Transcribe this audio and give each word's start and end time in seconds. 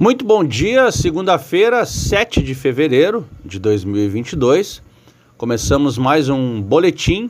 Muito 0.00 0.24
bom 0.24 0.42
dia, 0.42 0.90
segunda-feira, 0.90 1.84
7 1.84 2.42
de 2.42 2.54
fevereiro 2.54 3.28
de 3.44 3.58
2022. 3.58 4.82
Começamos 5.36 5.98
mais 5.98 6.30
um 6.30 6.58
boletim 6.62 7.28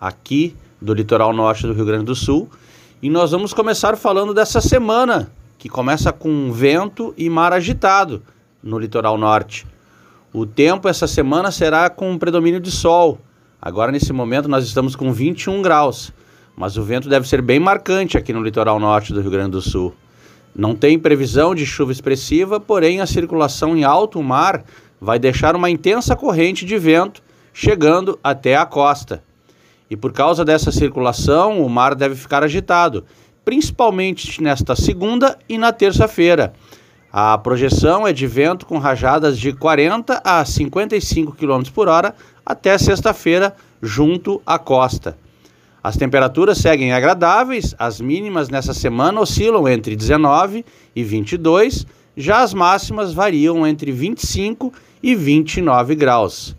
aqui 0.00 0.56
do 0.80 0.94
litoral 0.94 1.34
norte 1.34 1.66
do 1.66 1.74
Rio 1.74 1.84
Grande 1.84 2.06
do 2.06 2.14
Sul 2.14 2.48
e 3.02 3.10
nós 3.10 3.32
vamos 3.32 3.52
começar 3.52 3.98
falando 3.98 4.32
dessa 4.32 4.62
semana 4.62 5.30
que 5.58 5.68
começa 5.68 6.10
com 6.10 6.50
vento 6.50 7.12
e 7.18 7.28
mar 7.28 7.52
agitado 7.52 8.22
no 8.62 8.78
litoral 8.78 9.18
norte. 9.18 9.66
O 10.32 10.46
tempo 10.46 10.88
essa 10.88 11.06
semana 11.06 11.50
será 11.50 11.90
com 11.90 12.16
predomínio 12.16 12.60
de 12.60 12.70
sol. 12.70 13.18
Agora, 13.60 13.92
nesse 13.92 14.14
momento, 14.14 14.48
nós 14.48 14.64
estamos 14.64 14.96
com 14.96 15.12
21 15.12 15.60
graus, 15.60 16.14
mas 16.56 16.78
o 16.78 16.82
vento 16.82 17.10
deve 17.10 17.28
ser 17.28 17.42
bem 17.42 17.60
marcante 17.60 18.16
aqui 18.16 18.32
no 18.32 18.42
litoral 18.42 18.80
norte 18.80 19.12
do 19.12 19.20
Rio 19.20 19.30
Grande 19.30 19.50
do 19.50 19.60
Sul. 19.60 19.94
Não 20.56 20.74
tem 20.74 20.98
previsão 20.98 21.54
de 21.54 21.66
chuva 21.66 21.92
expressiva, 21.92 22.58
porém 22.58 23.02
a 23.02 23.06
circulação 23.06 23.76
em 23.76 23.84
alto 23.84 24.22
mar 24.22 24.64
vai 24.98 25.18
deixar 25.18 25.54
uma 25.54 25.68
intensa 25.68 26.16
corrente 26.16 26.64
de 26.64 26.78
vento 26.78 27.22
chegando 27.52 28.18
até 28.24 28.56
a 28.56 28.64
costa. 28.64 29.22
E 29.90 29.96
por 29.96 30.14
causa 30.14 30.46
dessa 30.46 30.72
circulação, 30.72 31.60
o 31.60 31.68
mar 31.68 31.94
deve 31.94 32.14
ficar 32.14 32.42
agitado, 32.42 33.04
principalmente 33.44 34.42
nesta 34.42 34.74
segunda 34.74 35.38
e 35.46 35.58
na 35.58 35.72
terça-feira. 35.72 36.54
A 37.12 37.36
projeção 37.36 38.06
é 38.06 38.12
de 38.12 38.26
vento 38.26 38.64
com 38.64 38.78
rajadas 38.78 39.38
de 39.38 39.52
40 39.52 40.22
a 40.24 40.42
55 40.42 41.32
km 41.32 41.64
por 41.74 41.86
hora 41.86 42.14
até 42.44 42.78
sexta-feira, 42.78 43.54
junto 43.82 44.40
à 44.46 44.58
costa. 44.58 45.18
As 45.86 45.96
temperaturas 45.96 46.58
seguem 46.58 46.92
agradáveis, 46.92 47.72
as 47.78 48.00
mínimas 48.00 48.48
nessa 48.48 48.74
semana 48.74 49.20
oscilam 49.20 49.68
entre 49.68 49.94
19 49.94 50.64
e 50.96 51.04
22, 51.04 51.86
já 52.16 52.40
as 52.40 52.52
máximas 52.52 53.12
variam 53.12 53.64
entre 53.64 53.92
25 53.92 54.72
e 55.00 55.14
29 55.14 55.94
graus. 55.94 56.56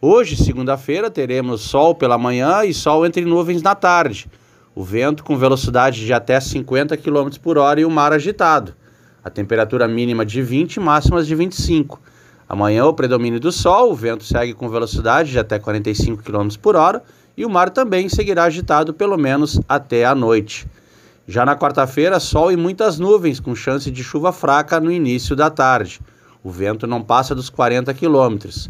Hoje, 0.00 0.36
segunda-feira, 0.36 1.10
teremos 1.10 1.62
sol 1.62 1.92
pela 1.92 2.16
manhã 2.16 2.64
e 2.64 2.72
sol 2.72 3.04
entre 3.04 3.24
nuvens 3.24 3.62
na 3.62 3.74
tarde. 3.74 4.30
O 4.76 4.84
vento 4.84 5.24
com 5.24 5.36
velocidade 5.36 6.06
de 6.06 6.12
até 6.12 6.38
50 6.38 6.96
km 6.98 7.30
por 7.42 7.58
hora 7.58 7.80
e 7.80 7.84
o 7.84 7.90
mar 7.90 8.12
agitado. 8.12 8.76
A 9.24 9.28
temperatura 9.28 9.88
mínima 9.88 10.24
de 10.24 10.40
20 10.40 10.78
máximas 10.78 11.26
de 11.26 11.34
25. 11.34 12.00
Amanhã, 12.48 12.86
o 12.86 12.94
predomínio 12.94 13.40
do 13.40 13.50
sol, 13.50 13.90
o 13.90 13.96
vento 13.96 14.22
segue 14.22 14.54
com 14.54 14.68
velocidade 14.68 15.32
de 15.32 15.38
até 15.40 15.58
45 15.58 16.22
km 16.22 16.48
por 16.62 16.76
hora 16.76 17.02
e 17.38 17.46
o 17.46 17.48
mar 17.48 17.70
também 17.70 18.08
seguirá 18.08 18.42
agitado 18.42 18.92
pelo 18.92 19.16
menos 19.16 19.60
até 19.68 20.04
a 20.04 20.12
noite. 20.12 20.66
Já 21.24 21.46
na 21.46 21.54
quarta-feira, 21.54 22.18
sol 22.18 22.50
e 22.50 22.56
muitas 22.56 22.98
nuvens, 22.98 23.38
com 23.38 23.54
chance 23.54 23.88
de 23.92 24.02
chuva 24.02 24.32
fraca 24.32 24.80
no 24.80 24.90
início 24.90 25.36
da 25.36 25.48
tarde. 25.48 26.00
O 26.42 26.50
vento 26.50 26.84
não 26.84 27.00
passa 27.00 27.36
dos 27.36 27.48
40 27.48 27.94
quilômetros. 27.94 28.68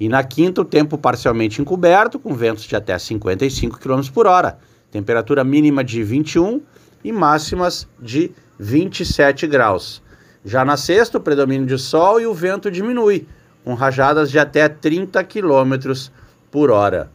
E 0.00 0.08
na 0.08 0.24
quinta, 0.24 0.60
o 0.60 0.64
tempo 0.64 0.98
parcialmente 0.98 1.62
encoberto, 1.62 2.18
com 2.18 2.34
ventos 2.34 2.64
de 2.64 2.74
até 2.74 2.98
55 2.98 3.78
km 3.78 4.00
por 4.12 4.26
hora. 4.26 4.58
Temperatura 4.90 5.44
mínima 5.44 5.84
de 5.84 6.02
21 6.02 6.60
e 7.04 7.12
máximas 7.12 7.86
de 8.02 8.32
27 8.58 9.46
graus. 9.46 10.02
Já 10.44 10.64
na 10.64 10.76
sexta, 10.76 11.18
o 11.18 11.20
predomínio 11.20 11.64
de 11.64 11.78
sol 11.78 12.20
e 12.20 12.26
o 12.26 12.34
vento 12.34 12.72
diminui, 12.72 13.28
com 13.62 13.74
rajadas 13.74 14.32
de 14.32 14.38
até 14.40 14.68
30 14.68 15.22
km 15.22 16.10
por 16.50 16.72
hora. 16.72 17.08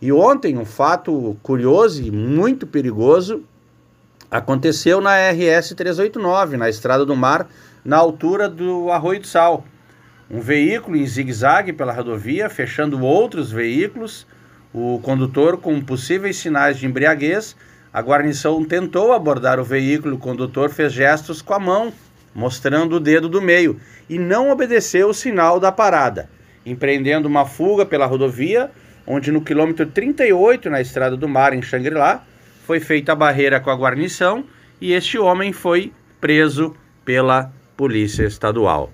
E 0.00 0.12
ontem, 0.12 0.58
um 0.58 0.64
fato 0.64 1.36
curioso 1.42 2.02
e 2.02 2.10
muito 2.10 2.66
perigoso 2.66 3.42
aconteceu 4.30 5.00
na 5.00 5.16
RS 5.30 5.74
389, 5.74 6.58
na 6.58 6.68
Estrada 6.68 7.06
do 7.06 7.16
Mar, 7.16 7.48
na 7.82 7.96
altura 7.96 8.46
do 8.46 8.90
Arroio 8.90 9.20
do 9.20 9.26
Sal. 9.26 9.64
Um 10.30 10.40
veículo 10.40 10.96
em 10.98 11.06
zigue-zague 11.06 11.72
pela 11.72 11.94
rodovia, 11.94 12.50
fechando 12.50 13.00
outros 13.02 13.50
veículos. 13.50 14.26
O 14.74 15.00
condutor, 15.02 15.56
com 15.56 15.80
possíveis 15.80 16.36
sinais 16.36 16.76
de 16.76 16.84
embriaguez, 16.84 17.56
a 17.90 18.02
guarnição 18.02 18.62
tentou 18.64 19.14
abordar 19.14 19.58
o 19.58 19.64
veículo. 19.64 20.16
O 20.16 20.18
condutor 20.18 20.68
fez 20.68 20.92
gestos 20.92 21.40
com 21.40 21.54
a 21.54 21.58
mão, 21.58 21.90
mostrando 22.34 22.96
o 22.96 23.00
dedo 23.00 23.30
do 23.30 23.40
meio, 23.40 23.80
e 24.10 24.18
não 24.18 24.50
obedeceu 24.50 25.08
o 25.08 25.14
sinal 25.14 25.58
da 25.58 25.72
parada, 25.72 26.28
empreendendo 26.66 27.26
uma 27.26 27.46
fuga 27.46 27.86
pela 27.86 28.04
rodovia 28.04 28.70
onde 29.06 29.30
no 29.30 29.40
quilômetro 29.40 29.86
38, 29.86 30.68
na 30.68 30.80
Estrada 30.80 31.16
do 31.16 31.28
Mar, 31.28 31.52
em 31.52 31.62
Xangri-Lá, 31.62 32.24
foi 32.66 32.80
feita 32.80 33.12
a 33.12 33.14
barreira 33.14 33.60
com 33.60 33.70
a 33.70 33.76
guarnição 33.76 34.44
e 34.80 34.92
este 34.92 35.18
homem 35.18 35.52
foi 35.52 35.92
preso 36.20 36.74
pela 37.04 37.52
Polícia 37.76 38.24
Estadual. 38.24 38.92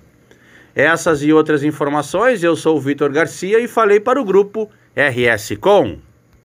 Essas 0.74 1.22
e 1.22 1.32
outras 1.32 1.62
informações, 1.62 2.42
eu 2.42 2.56
sou 2.56 2.76
o 2.76 2.80
Vitor 2.80 3.10
Garcia 3.12 3.60
e 3.60 3.68
falei 3.68 4.00
para 4.00 4.20
o 4.20 4.24
grupo 4.24 4.70
RS 4.94 5.56
Com. 5.60 5.98